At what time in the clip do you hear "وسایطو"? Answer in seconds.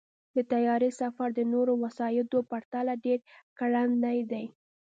1.83-2.39